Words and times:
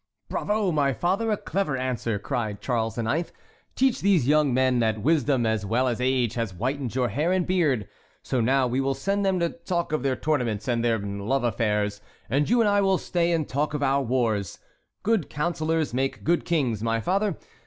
"Bravo, 0.29 0.71
my 0.71 0.93
father, 0.93 1.29
a 1.31 1.37
clever 1.37 1.77
answer!" 1.77 2.17
cried 2.17 2.59
Charles 2.59 2.97
IX.; 2.97 3.31
"teach 3.75 4.01
these 4.01 4.27
young 4.27 4.51
men 4.51 4.79
that 4.79 5.03
wisdom 5.03 5.45
as 5.45 5.63
well 5.63 5.87
as 5.87 6.01
age 6.01 6.33
has 6.33 6.53
whitened 6.53 6.95
your 6.95 7.09
hair 7.09 7.31
and 7.31 7.45
beard; 7.45 7.87
so 8.23 8.41
now 8.41 8.65
we 8.65 8.81
will 8.81 8.95
send 8.95 9.23
them 9.23 9.39
to 9.39 9.49
talk 9.49 9.91
of 9.91 10.01
their 10.01 10.15
tournaments 10.15 10.67
and 10.67 10.83
their 10.83 10.97
love 10.97 11.43
affairs 11.43 12.01
and 12.31 12.49
you 12.49 12.61
and 12.61 12.67
I 12.67 12.81
will 12.81 12.97
stay 12.97 13.31
and 13.31 13.47
talk 13.47 13.75
of 13.75 13.83
our 13.83 14.01
wars. 14.01 14.57
Good 15.03 15.29
councillors 15.29 15.93
make 15.93 16.23
good 16.23 16.45
kings, 16.45 16.81
my 16.81 16.99
father. 16.99 17.37